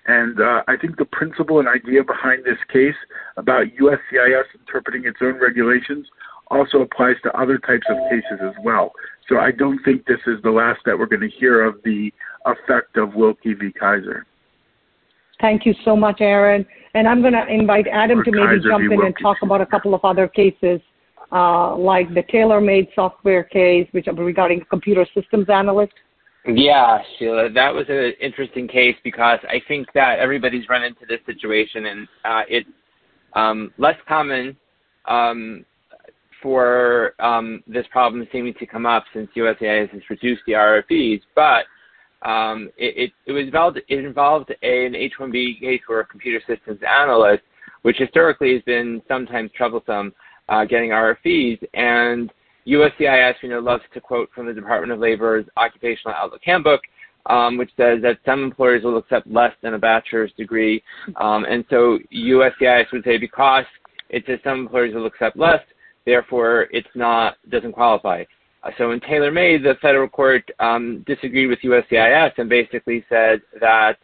[0.06, 2.94] And uh, I think the principle and idea behind this case
[3.36, 6.06] about USCIS interpreting its own regulations
[6.48, 8.92] also applies to other types of cases as well.
[9.28, 12.12] So I don't think this is the last that we're going to hear of the
[12.44, 13.72] effect of Wilkie v.
[13.72, 14.22] Kisor.
[15.40, 16.66] Thank you so much, Aaron.
[16.94, 19.94] And I'm going to invite Adam to maybe jump in and talk about a couple
[19.94, 20.80] of other cases,
[21.30, 25.92] uh, like the TaylorMade software case, which regarding computer systems analyst.
[26.48, 31.18] Yeah, Sheila, that was an interesting case because I think that everybody's run into this
[31.26, 32.68] situation, and uh, it's
[33.34, 34.56] um, less common
[35.06, 35.64] um,
[36.40, 41.64] for um, this problem seeming to come up since USCIS has reduced the RFEs, but
[42.22, 46.80] um, it, it, it, was involved, it involved an H-1B case for a computer systems
[46.82, 47.42] analyst,
[47.82, 50.12] which historically has been sometimes troublesome
[50.48, 51.62] uh, getting RFEs.
[51.74, 52.32] And
[52.66, 56.80] USCIS, you know, loves to quote from the Department of Labor's Occupational Outlook Handbook,
[57.26, 60.82] um, which says that some employers will accept less than a bachelor's degree.
[61.16, 63.64] Um, and so USCIS would say because
[64.08, 65.60] it says some employers will accept less,
[66.04, 68.24] therefore it's not doesn't qualify.
[68.66, 73.96] Uh, so in tailor-made, the federal court um, disagreed with USCIS and basically said that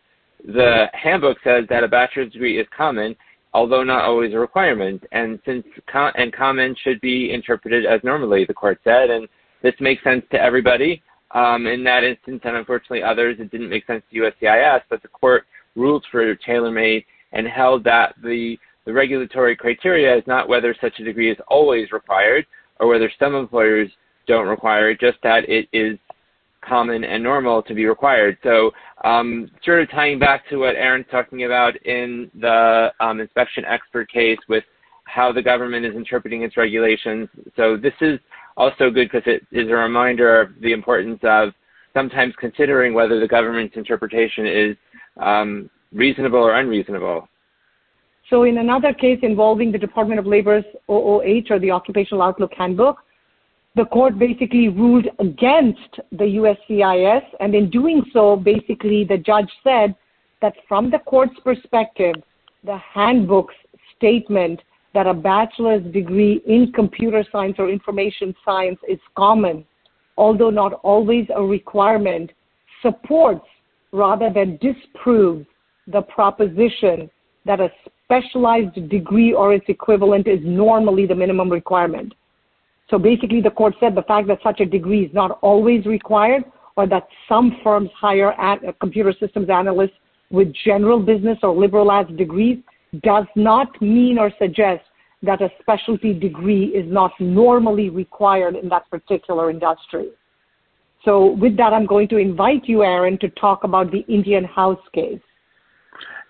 [0.45, 3.17] the handbook says that a bachelor's degree is common,
[3.55, 5.03] although not always a requirement.
[5.13, 9.29] And since com- and common should be interpreted as normally, the court said, and
[9.63, 11.03] this makes sense to everybody.
[11.33, 15.09] Um, in that instance, and unfortunately others, it didn't make sense to USCIS, but the
[15.09, 15.45] court
[15.75, 21.05] ruled for tailor-made and held that the the regulatory criteria is not whether such a
[21.05, 22.45] degree is always required
[22.81, 23.89] or whether some employers
[24.27, 25.99] don't require it, just that it is
[26.63, 28.39] common and normal to be required.
[28.43, 28.71] So,
[29.05, 34.39] um, sort of tying back to what Aaron's talking about in the um, InspectionXpert case
[34.49, 34.65] with
[35.05, 37.29] how the government is interpreting its regulations.
[37.57, 38.19] So, this is
[38.57, 41.53] also good because it is a reminder of the importance of
[41.95, 44.77] sometimes considering whether the government's interpretation is
[45.19, 47.29] um, reasonable or unreasonable.
[48.31, 52.99] So, in another case involving the Department of Labor's OOH or the Occupational Outlook Handbook,
[53.75, 59.95] the court basically ruled against the USCIS, and in doing so, basically the judge said
[60.43, 62.17] that from the court's perspective,
[62.65, 63.55] the handbook's
[63.97, 64.61] statement
[64.95, 69.65] that a bachelor's degree in computer science or information science is common,
[70.19, 72.31] although not always a requirement,
[72.83, 73.47] supports
[73.93, 75.47] rather than disproves
[75.87, 77.11] the proposition
[77.47, 77.71] that a
[78.05, 82.13] specialized degree or its equivalent is normally the minimum requirement.
[82.93, 86.45] So basically, the court said the fact that such a degree is not always required
[86.77, 89.97] or that some firms hire uh, computer systems analysts
[90.31, 92.59] with general business or liberal arts degrees
[93.03, 94.83] does not mean or suggest
[95.23, 100.09] that a specialty degree is not normally required in that particular industry.
[101.03, 104.85] So with that, I'm going to invite you, Aaron, to talk about the Indian House
[104.93, 105.21] case.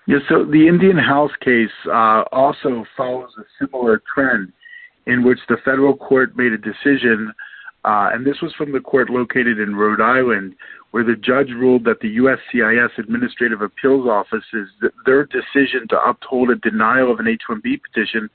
[0.06, 4.52] Yes, so the Indian House case uh, also follows a similar trend
[5.06, 7.32] in which the federal court made a decision,
[7.84, 10.54] uh, and this was from the court located in Rhode Island,
[10.92, 14.68] where the judge ruled that the USCIS Administrative Appeals Office's
[15.04, 18.28] their decision to uphold a denial of an H-1B petition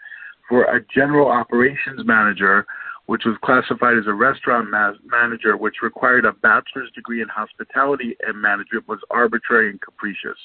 [0.49, 2.65] for a general operations manager,
[3.06, 8.17] which was classified as a restaurant ma- manager, which required a bachelor's degree in hospitality
[8.25, 10.38] and management, was arbitrary and capricious.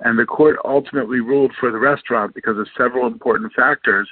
[0.00, 4.08] And the court ultimately ruled for the restaurant because of several important factors,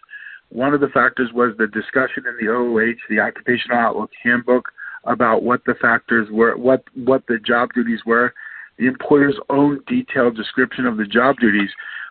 [0.51, 4.71] one of the factors was the discussion in the OOH, the Occupational Outlook Handbook,
[5.05, 8.35] about what the factors were, what what the job duties were,
[8.79, 11.71] the employer's own detailed description of the job duties,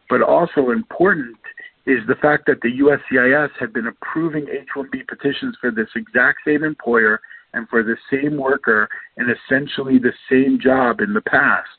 [0.10, 1.38] but also important
[1.86, 6.64] is the fact that the USCIS had been approving H-1B petitions for this exact same
[6.64, 7.20] employer
[7.54, 11.70] and for the same worker in essentially the same job in the past.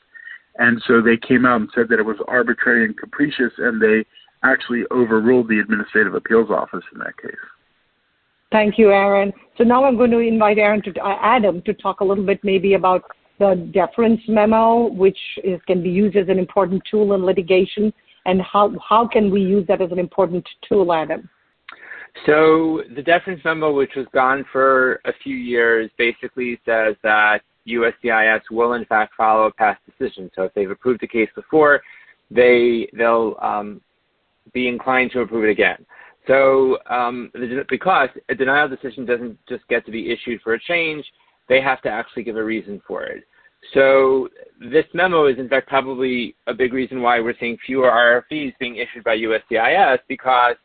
[0.57, 4.05] And so they came out and said that it was arbitrary and capricious, and they
[4.43, 7.35] actually overruled the Administrative Appeals Office in that case.
[8.51, 9.31] Thank you, Aaron.
[9.57, 12.39] So now I'm going to invite Aaron to uh, Adam to talk a little bit
[12.43, 13.03] maybe about
[13.39, 17.93] the deference memo, which is, can be used as an important tool in litigation,
[18.25, 21.27] and how how can we use that as an important tool, Adam?
[22.25, 28.41] So the deference memo, which was gone for a few years, basically says that USCIS
[28.51, 30.29] will in fact follow a past decision.
[30.35, 31.81] So if they've approved a case before,
[32.29, 33.81] they they'll um,
[34.53, 35.85] be inclined to approve it again.
[36.27, 37.31] So um,
[37.69, 41.05] because a denial decision doesn't just get to be issued for a change,
[41.49, 43.23] they have to actually give a reason for it.
[43.73, 44.27] So
[44.59, 48.77] this memo is in fact probably a big reason why we're seeing fewer RFEs being
[48.77, 50.55] issued by USCIS because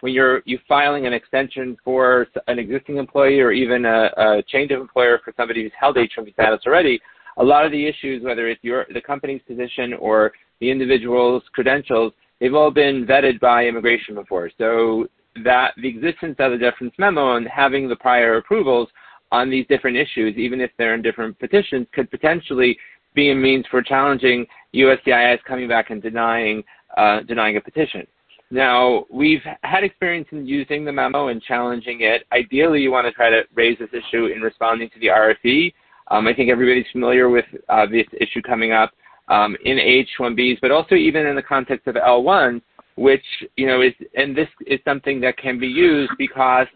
[0.00, 4.70] when you're you filing an extension for an existing employee or even a, a change
[4.70, 7.00] of employer for somebody who's held H-1B status already,
[7.38, 12.12] a lot of the issues, whether it's your the company's position or the individual's credentials,
[12.40, 14.50] they've all been vetted by immigration before.
[14.58, 15.06] So
[15.44, 18.88] that the existence of the deference memo and having the prior approvals
[19.32, 22.78] on these different issues, even if they're in different petitions, could potentially
[23.14, 26.62] be a means for challenging USCIS coming back and denying
[26.96, 28.06] uh, denying a petition.
[28.50, 32.24] Now, we've had experience in using the memo and challenging it.
[32.32, 35.72] Ideally, you want to try to raise this issue in responding to the RFE.
[36.08, 38.92] Um, I think everybody's familiar with uh, this issue coming up
[39.28, 42.60] um, in H-1Bs, but also even in the context of L-1,
[42.96, 43.24] which,
[43.56, 46.66] you know, is, and this is something that can be used because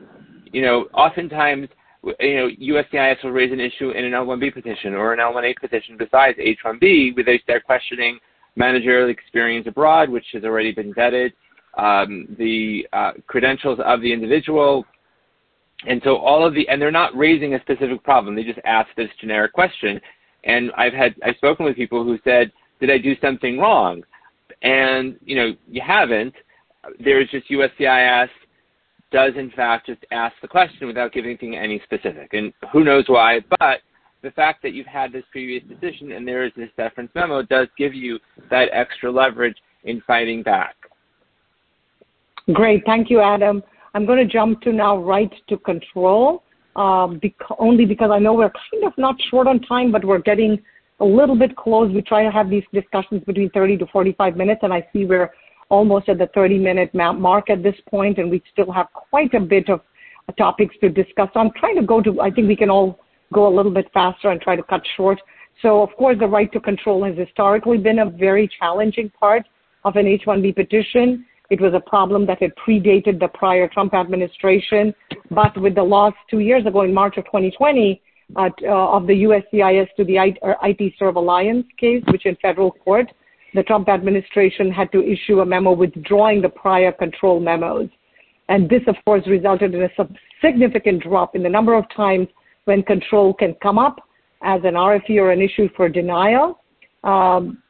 [0.52, 1.68] you know, oftentimes,
[2.20, 5.96] you know, USCIS will raise an issue in an L1B petition or an L1A petition
[5.98, 8.18] besides H1B, where they start questioning
[8.56, 11.32] managerial experience abroad, which has already been vetted,
[11.76, 14.84] um, the uh, credentials of the individual,
[15.86, 18.88] and so all of the and they're not raising a specific problem; they just ask
[18.96, 20.00] this generic question.
[20.48, 24.02] And I've had I've spoken with people who said, "Did I do something wrong?"
[24.62, 26.34] And you know, you haven't.
[26.98, 28.28] There's just USCIS
[29.10, 32.34] does in fact just ask the question without giving any specific.
[32.34, 33.80] And who knows why, but
[34.22, 37.68] the fact that you've had this previous decision and there is this deference memo does
[37.78, 38.18] give you
[38.50, 40.74] that extra leverage in fighting back.
[42.52, 42.82] Great.
[42.84, 43.62] Thank you, Adam.
[43.94, 46.42] I'm going to jump to now right to control,
[46.78, 47.20] Um,
[47.58, 50.62] only because I know we're kind of not short on time, but we're getting
[51.00, 51.92] a little bit close.
[51.92, 55.30] We try to have these discussions between 30 to 45 minutes, and I see we're
[55.70, 59.68] almost at the 30-minute mark at this point, and we still have quite a bit
[59.68, 59.80] of
[60.36, 61.28] topics to discuss.
[61.34, 63.00] I'm trying to go to, I think we can all
[63.32, 65.20] go a little bit faster and try to cut short.
[65.62, 69.42] So of course, the right to control has historically been a very challenging part
[69.84, 71.26] of an H-1B petition.
[71.50, 74.94] It was a problem that had predated the prior Trump administration,
[75.30, 78.02] but with the loss two years ago in March of 2020
[78.36, 83.06] uh, uh, of the USCIS to the ITServe Alliance case, which in federal court,
[83.54, 87.88] the Trump administration had to issue a memo withdrawing the prior control memos.
[88.50, 89.88] And this, of course, resulted in a
[90.44, 92.28] significant drop in the number of times
[92.66, 94.00] when control can come up
[94.42, 96.60] as an RFE or an issue for denial.
[97.04, 97.62] Um,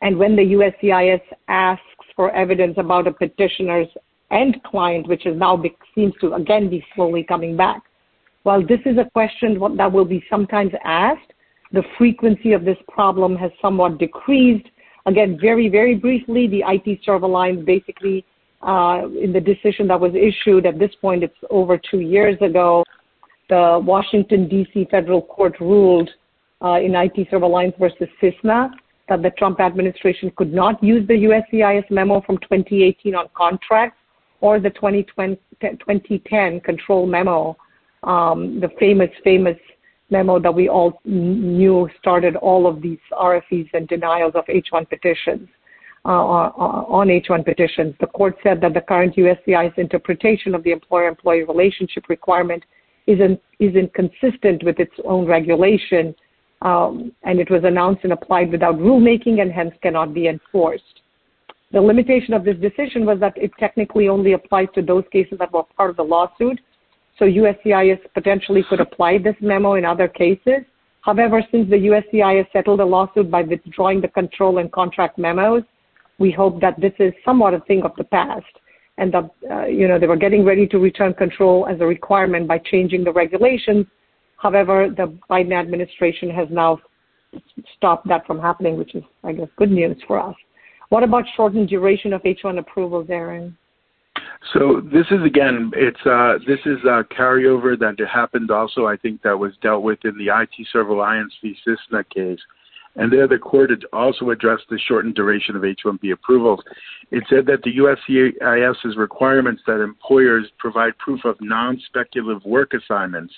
[0.00, 1.82] and when the USCIS asks
[2.18, 3.86] for evidence about a petitioner's
[4.32, 7.80] end client, which is now be, seems to again be slowly coming back.
[8.42, 11.32] While this is a question that will be sometimes asked,
[11.70, 14.66] the frequency of this problem has somewhat decreased.
[15.06, 18.24] Again, very, very briefly, the ITServe Alliance basically,
[18.62, 22.82] uh, in the decision that was issued at this point, it's over two years ago,
[23.48, 24.88] the Washington, D.C.
[24.90, 26.10] federal court ruled
[26.64, 28.70] uh, in ITServe Alliance versus Cissna
[29.08, 33.98] that the Trump administration could not use the USCIS memo from 2018 on contracts
[34.40, 37.56] or the 2010 control memo,
[38.04, 39.56] um, the famous, famous
[40.10, 45.48] memo that we all knew started all of these RFEs and denials of H1 petitions.
[46.04, 51.42] Uh, on H1 petitions, the court said that the current USCIS interpretation of the employer-employee
[51.42, 52.62] relationship requirement
[53.06, 56.14] isn't, isn't consistent with its own regulation,
[56.62, 61.02] um, and it was announced and applied without rulemaking and hence cannot be enforced.
[61.70, 65.52] The limitation of this decision was that it technically only applies to those cases that
[65.52, 66.58] were part of the lawsuit,
[67.18, 70.64] so USCIS potentially could apply this memo in other cases.
[71.02, 75.62] However, since the USCIS settled the lawsuit by withdrawing the control and contract memos,
[76.18, 78.46] we hope that this is somewhat a thing of the past
[78.98, 82.48] and that uh, you know they were getting ready to return control as a requirement
[82.48, 83.86] by changing the regulations.
[84.38, 86.80] However, the Biden administration has now
[87.76, 90.34] stopped that from happening, which is, I guess, good news for us.
[90.88, 93.56] What about shortened duration of H1 approvals, Aaron?
[94.54, 98.86] So this is again, it's uh, this is a carryover that happened also.
[98.86, 101.56] I think that was dealt with in the ITServe Alliance v.
[101.64, 102.38] Cissna case,
[102.96, 106.60] and there the court also addressed the shortened duration of H-1B approvals.
[107.10, 113.34] It said that the USCIS's requirements that employers provide proof of non-speculative work assignments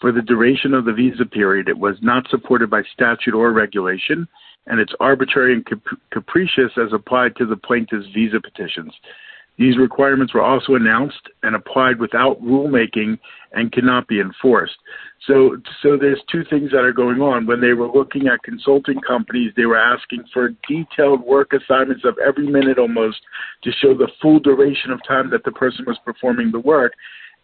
[0.00, 4.26] for the duration of the visa period it was not supported by statute or regulation,
[4.66, 5.66] and it's arbitrary and
[6.10, 8.92] capricious as applied to the plaintiff's visa petitions.
[9.58, 13.18] These requirements were also announced and applied without rulemaking
[13.52, 14.76] and cannot be enforced.
[15.26, 17.46] So, so there's two things that are going on.
[17.46, 22.16] When they were looking at consulting companies, they were asking for detailed work assignments of
[22.26, 23.18] every minute almost
[23.64, 26.94] to show the full duration of time that the person was performing the work.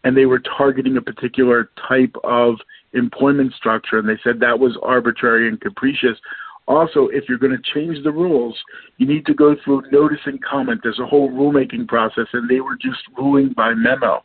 [0.07, 2.55] And they were targeting a particular type of
[2.93, 3.99] employment structure.
[3.99, 6.17] And they said that was arbitrary and capricious.
[6.69, 8.57] Also, if you're going to change the rules,
[8.99, 10.79] you need to go through notice and comment.
[10.85, 14.23] There's a whole rulemaking process, and they were just ruling by memo.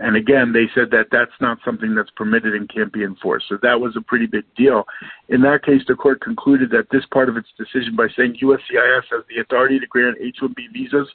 [0.00, 3.46] And again, they said that that's not something that's permitted and can't be enforced.
[3.50, 4.84] So that was a pretty big deal.
[5.28, 9.04] In that case, the court concluded that this part of its decision by saying USCIS
[9.10, 11.08] has the authority to grant H-1B visas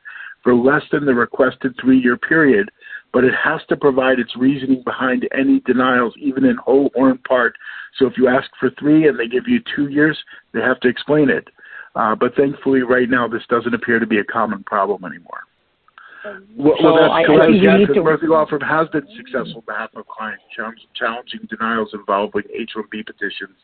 [0.44, 2.70] for less than the requested three-year period,
[3.14, 7.20] but it has to provide its reasoning behind any denials, even in whole or in
[7.20, 7.56] part.
[7.98, 10.18] So if you ask for three and they give you two years,
[10.52, 11.48] they have to explain it.
[11.96, 15.42] Uh, but thankfully, right now, this doesn't appear to be a common problem anymore.
[16.58, 17.50] Well, so well that's I, correct.
[17.50, 18.02] I because to...
[18.02, 20.44] Murthy Law Firm has been successful on behalf of clients
[20.98, 23.58] challenging denials involving H-1B petitions.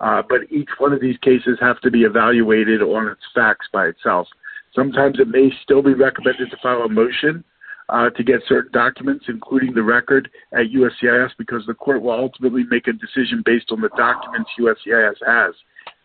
[0.00, 3.86] Uh, but each one of these cases have to be evaluated on its facts by
[3.86, 4.26] itself.
[4.74, 7.44] Sometimes it may still be recommended to file a motion,
[7.88, 12.64] uh, to get certain documents, including the record at USCIS, because the court will ultimately
[12.70, 15.54] make a decision based on the documents USCIS has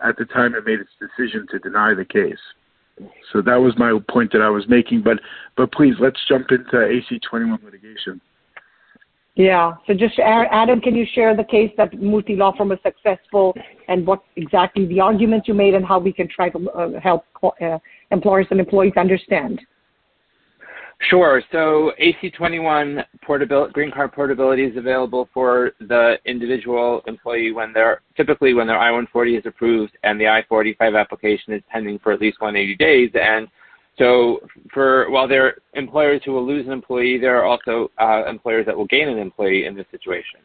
[0.02, 2.40] at the time it made its decision to deny the case.
[3.32, 5.04] So that was my point that I was making.
[5.04, 5.20] But
[5.56, 8.20] but please let's jump into AC 21 litigation.
[9.36, 9.76] Yeah.
[9.86, 13.56] So just Adam, can you share the case that Murthy Law Firm was successful
[13.88, 17.24] and what exactly the arguments you made and how we can try to uh, help
[17.44, 17.78] uh,
[18.10, 19.62] employers and employees understand?
[21.02, 21.44] Sure.
[21.52, 28.56] So AC21 portability, green card portability is available for the individual employee when they're typically
[28.56, 32.76] when their I-140 is approved and the I-45 application is pending for at least 180
[32.78, 33.12] days.
[33.14, 33.48] And
[34.00, 34.40] so
[34.74, 38.66] for while there are employers who will lose an employee, there are also uh, employers
[38.66, 40.40] that will gain an employee in this situation.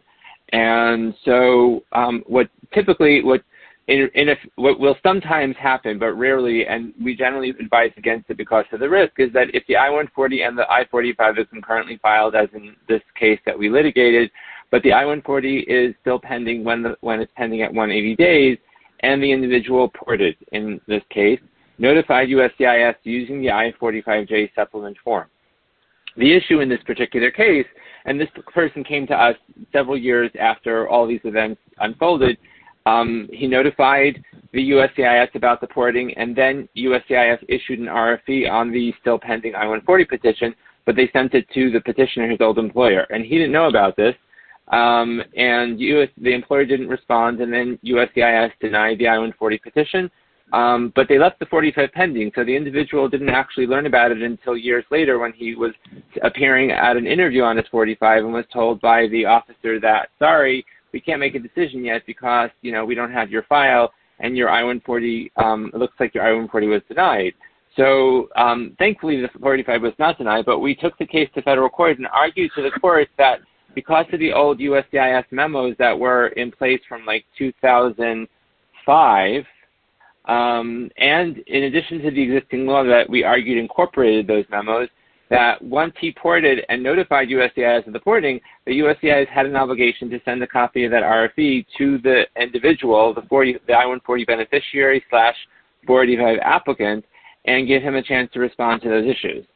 [0.53, 3.42] And so um, what typically what
[3.89, 8.37] in, in a, what will sometimes happen, but rarely, and we generally advise against it
[8.37, 12.35] because of the risk, is that if the I-140 and the I-45 is concurrently filed,
[12.35, 14.30] as in this case that we litigated,
[14.70, 18.59] but the I-140 is still pending when the, when it's pending at 180 days,
[19.01, 21.41] and the individual ported in this case
[21.78, 25.26] notified USCIS using the I-45J supplement form.
[26.16, 27.66] The issue in this particular case,
[28.05, 29.37] and this person came to us
[29.72, 32.39] several years after all these events unfolded,
[32.87, 34.22] um, he notified
[34.53, 39.55] the USCIS about the porting, and then USCIS issued an RFE on the still pending
[39.55, 40.55] I-140 petition,
[40.85, 43.97] but they sent it to the petitioner, his old employer, and he didn't know about
[43.97, 44.14] this.
[44.68, 50.11] Um, and US, the employer didn't respond, and then USCIS denied the I-140 petition,
[50.53, 54.22] um, but they left the 45 pending, so the individual didn't actually learn about it
[54.22, 55.72] until years later when he was
[56.22, 60.64] appearing at an interview on his 45 and was told by the officer that, sorry,
[60.93, 64.36] we can't make a decision yet because you know we don't have your file and
[64.36, 67.32] your I-140 um, it looks like your I-140 was denied.
[67.76, 71.70] So um, thankfully the 45 was not denied, but we took the case to federal
[71.70, 73.40] court and argued to the court that
[73.74, 79.45] because of the old USCIS memos that were in place from like 2005,
[80.26, 84.90] um, and in addition to the existing law that we argued incorporated those memos,
[85.33, 90.11] that once he ported and notified USCIS of the porting, the USCIS had an obligation
[90.11, 95.03] to send a copy of that RFE to the individual, the, 40, the I-140 beneficiary
[95.09, 95.35] slash
[95.87, 97.05] 485 applicant,
[97.47, 99.47] and give him a chance to respond to those issues.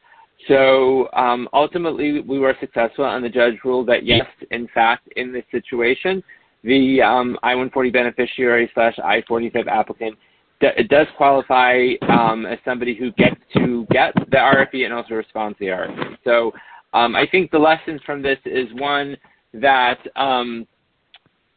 [0.47, 5.31] So um, ultimately, we were successful, and the judge ruled that yes, in fact, in
[5.31, 6.23] this situation,
[6.63, 10.17] the um, I-140 beneficiary slash I-45 applicant
[10.61, 15.57] it does qualify um, as somebody who gets to get the RFE and also responds
[15.59, 16.17] to the RFE.
[16.23, 16.51] So
[16.93, 19.17] um, I think the lessons from this is one
[19.53, 20.67] that um,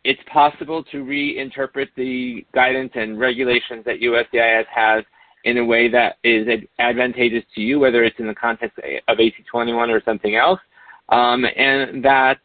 [0.05, 5.05] it's possible to reinterpret the guidance and regulations that USCIS has
[5.45, 6.47] in a way that is
[6.79, 8.79] advantageous to you, whether it's in the context
[9.09, 10.61] of AC21 or something else,
[11.09, 12.39] um, and that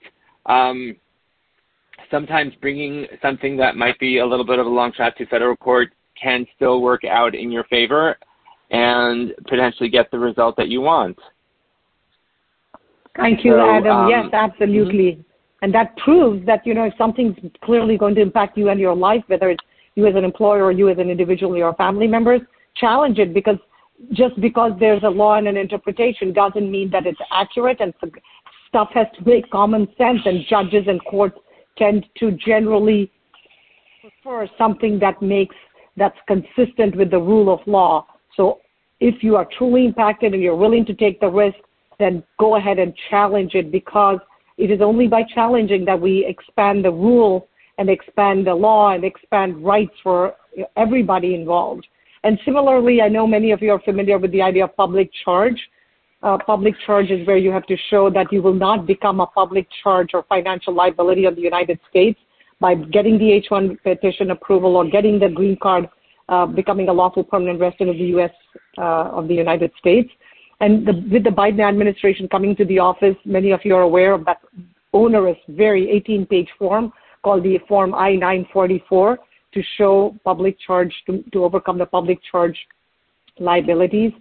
[0.45, 0.95] um,
[2.09, 5.55] sometimes bringing something that might be a little bit of a long shot to federal
[5.57, 5.91] court
[6.21, 8.17] can still work out in your favor
[8.71, 11.17] and potentially get the result that you want.
[13.15, 13.97] Thank you, so, Adam.
[13.97, 15.11] Um, yes, absolutely.
[15.11, 15.21] Mm-hmm.
[15.61, 18.95] And that proves that, you know, if something's clearly going to impact you and your
[18.95, 19.63] life, whether it's
[19.95, 22.41] you as an employer or you as an individual or your family members,
[22.75, 23.57] challenge it because
[24.11, 27.93] just because there's a law and an interpretation doesn't mean that it's accurate and
[28.67, 31.37] stuff has to make common sense and judges and courts
[31.77, 33.09] tend to generally
[34.01, 35.55] prefer something that makes
[35.97, 38.05] that's consistent with the rule of law.
[38.35, 38.59] So
[38.99, 41.57] if you are truly impacted and you're willing to take the risk,
[41.99, 44.19] then go ahead and challenge it because
[44.57, 49.03] it is only by challenging that we expand the rule and expand the law and
[49.03, 50.35] expand rights for
[50.77, 51.85] everybody involved.
[52.23, 55.59] And similarly, I know many of you are familiar with the idea of public charge.
[56.23, 59.27] Uh, public charge is where you have to show that you will not become a
[59.27, 62.19] public charge or financial liability of the United States
[62.59, 65.89] by getting the H-1 petition approval or getting the green card,
[66.29, 68.31] uh, becoming a lawful permanent resident of the U.S.
[68.77, 70.09] Uh, of the United States.
[70.61, 74.25] And with the Biden administration coming to the office, many of you are aware of
[74.25, 74.39] that
[74.93, 76.93] onerous, very 18-page form
[77.23, 79.17] called the Form I-944
[79.53, 82.57] to show public charge to, to overcome the public charge
[83.39, 84.11] liabilities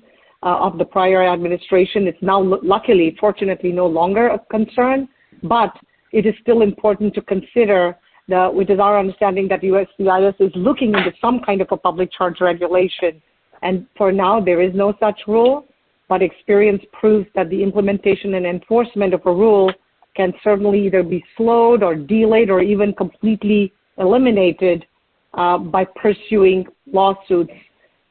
[0.43, 2.07] uh, of the prior administration.
[2.07, 5.09] It's now luckily, fortunately, no longer a concern,
[5.43, 5.73] but
[6.13, 7.97] it is still important to consider
[8.29, 12.41] which is our understanding that USCIS is looking into some kind of a public charge
[12.41, 13.21] regulation.
[13.63, 15.67] And for now, there is no such rule,
[16.09, 19.73] but experience proves that the implementation and enforcement of a rule
[20.17, 24.87] can certainly either be slowed or delayed or even completely eliminated
[25.35, 27.53] uh, by pursuing lawsuits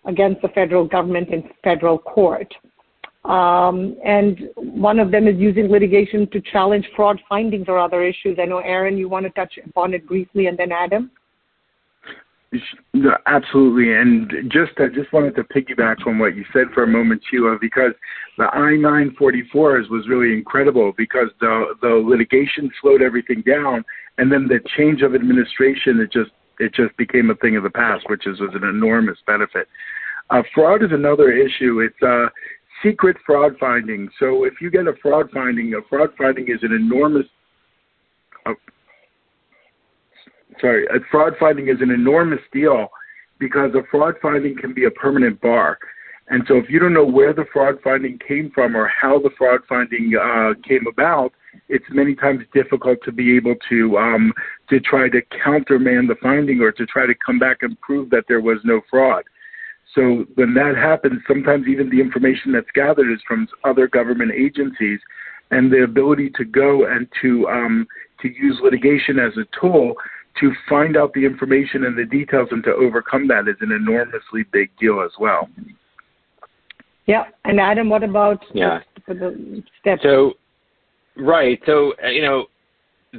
[0.05, 2.53] against the federal government in federal court.
[3.25, 8.37] Um, and one of them is using litigation to challenge fraud findings or other issues.
[8.41, 11.09] I know, Aaron, you want to touch upon it briefly, and then Adam.
[13.25, 17.23] Absolutely, and just I just wanted to piggyback on what you said for a moment,
[17.29, 17.93] Sheila, because
[18.37, 23.83] the I-944s was really incredible because the the litigation slowed everything down,
[24.19, 27.71] and then the change of administration it just it just became a thing of the
[27.71, 29.67] past, which is was an enormous benefit.
[30.29, 31.79] Uh, fraud is another issue.
[31.79, 32.27] It's uh,
[32.83, 34.09] secret fraud finding.
[34.19, 37.25] So if you get a fraud finding, a fraud finding is an enormous
[38.45, 38.53] uh,
[40.59, 42.89] sorry, a fraud finding is an enormous deal
[43.39, 45.77] because a fraud finding can be a permanent bar.
[46.29, 49.29] And so if you don't know where the fraud finding came from or how the
[49.37, 51.33] fraud finding uh, came about,
[51.69, 54.33] it's many times difficult to be able to um,
[54.69, 58.23] to try to countermand the finding or to try to come back and prove that
[58.27, 59.23] there was no fraud.
[59.95, 64.99] So when that happens, sometimes even the information that's gathered is from other government agencies,
[65.51, 67.87] and the ability to go and to um,
[68.21, 69.93] to use litigation as a tool
[70.39, 74.43] to find out the information and the details and to overcome that is an enormously
[74.51, 75.47] big deal as well.
[77.05, 78.79] Yeah, and Adam, what about yeah.
[79.07, 80.01] the, the steps?
[80.01, 80.33] So,
[81.17, 81.59] right.
[81.65, 82.45] So, uh, you know,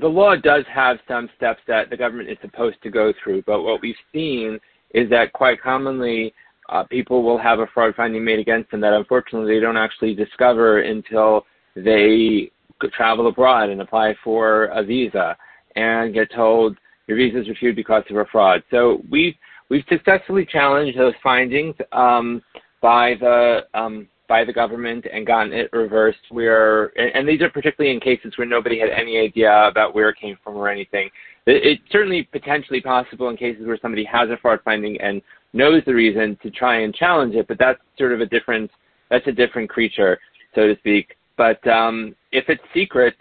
[0.01, 3.63] the law does have some steps that the government is supposed to go through, but
[3.63, 4.59] what we've seen
[4.93, 6.33] is that quite commonly
[6.69, 10.15] uh, people will have a fraud finding made against them that unfortunately they don't actually
[10.15, 11.45] discover until
[11.77, 12.51] they
[12.93, 15.37] travel abroad and apply for a visa
[15.77, 18.63] and get told your visa is refused because of a fraud.
[18.71, 19.35] So we've
[19.69, 22.43] we've successfully challenged those findings um,
[22.81, 26.21] by the um, by the government and gotten it reversed.
[26.31, 30.09] We're and, and, these are particularly in cases where nobody had any idea about where
[30.09, 31.11] it came from or anything.
[31.47, 35.21] It, it's certainly potentially possible in cases where somebody has a fraud finding and
[35.55, 38.71] knows the reason to try and challenge it, but that's sort of a different
[39.11, 40.19] that's a different creature,
[40.55, 41.17] so to speak.
[41.37, 43.15] But um, if it's secret,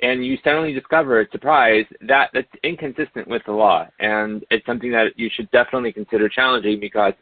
[0.00, 4.92] and you suddenly discover, a surprise, that that's inconsistent with the law, and it's something
[4.92, 7.14] that you should definitely consider challenging because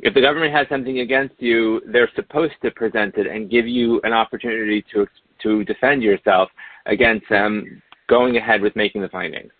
[0.00, 4.00] if the government has something against you, they're supposed to present it and give you
[4.04, 5.06] an opportunity to
[5.42, 6.48] to defend yourself
[6.86, 9.52] against them going ahead with making the findings.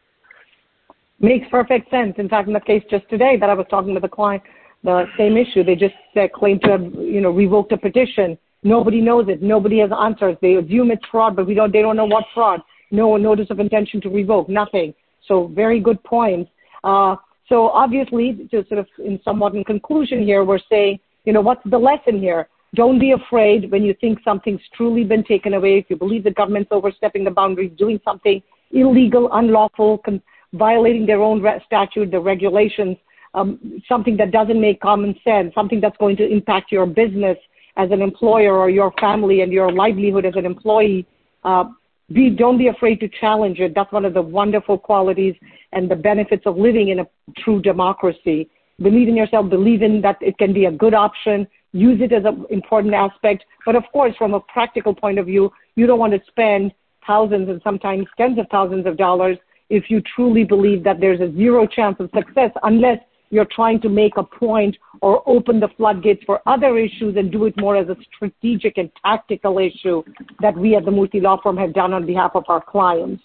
[1.20, 2.14] Makes perfect sense.
[2.18, 4.42] In fact, in the case just today that I was talking to the client,
[4.84, 5.94] the same issue, they just
[6.34, 9.40] claimed to have, you know, revoked a petition Nobody knows it.
[9.40, 10.36] Nobody has answers.
[10.42, 11.72] They assume it's fraud, but we don't.
[11.72, 12.60] They don't know what fraud.
[12.90, 14.48] No notice of intention to revoke.
[14.48, 14.94] Nothing.
[15.26, 16.50] So very good points.
[16.82, 17.16] Uh,
[17.48, 21.62] so obviously, to sort of in somewhat in conclusion here, we're saying, you know, what's
[21.66, 22.48] the lesson here?
[22.74, 25.78] Don't be afraid when you think something's truly been taken away.
[25.78, 28.42] If you believe the government's overstepping the boundaries, doing something
[28.72, 32.96] illegal, unlawful, con- violating their own re- statute, the regulations,
[33.34, 37.36] um, something that doesn't make common sense, something that's going to impact your business
[37.76, 41.06] as an employer or your family and your livelihood as an employee,
[41.44, 41.64] uh,
[42.12, 43.74] be, don't be afraid to challenge it.
[43.74, 45.34] That's one of the wonderful qualities
[45.72, 48.48] and the benefits of living in a true democracy.
[48.80, 52.24] Believe in yourself, believe in that it can be a good option, use it as
[52.24, 53.44] an important aspect.
[53.66, 56.72] But of course, from a practical point of view, you don't want to spend
[57.06, 59.38] thousands and sometimes tens of thousands of dollars
[59.70, 62.98] if you truly believe that there's a zero chance of success unless
[63.30, 67.44] you're trying to make a point or open the floodgates for other issues and do
[67.44, 70.02] it more as a strategic and tactical issue
[70.40, 73.22] that we at the Murthy Law Firm have done on behalf of our clients.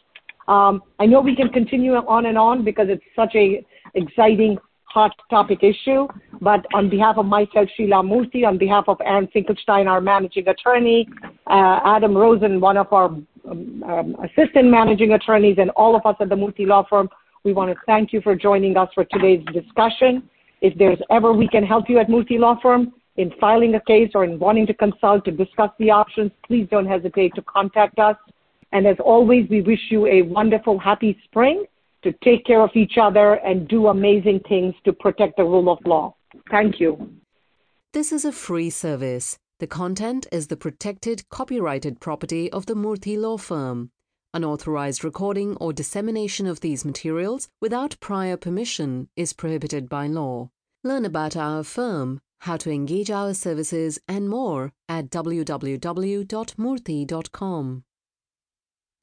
[0.47, 3.65] Um, I know we can continue on and on because it's such a
[3.95, 4.57] exciting,
[4.93, 6.07] hot topic issue,
[6.39, 11.07] but on behalf of myself, Sheila Murthy, on behalf of Aaron Finkelstein, our managing attorney,
[11.47, 13.05] uh, Adam Rosen, one of our
[13.49, 17.09] um, um, assistant managing attorneys, and all of us at the Murthy Law Firm,
[17.43, 20.29] we want to thank you for joining us for today's discussion.
[20.61, 24.11] If there's ever we can help you at Murthy Law Firm in filing a case
[24.13, 28.15] or in wanting to consult to discuss the options, please don't hesitate to contact us.
[28.71, 31.65] And as always, we wish you a wonderful, happy spring
[32.03, 35.79] to take care of each other and do amazing things to protect the rule of
[35.85, 36.15] law.
[36.49, 37.09] Thank you.
[37.93, 39.37] This is a free service.
[39.59, 43.91] The content is the protected copyrighted property of the Murthy Law Firm.
[44.33, 50.49] Unauthorized recording or dissemination of these materials without prior permission is prohibited by law.
[50.83, 57.83] Learn about our firm, how to engage our services, and more at www.murthy.com.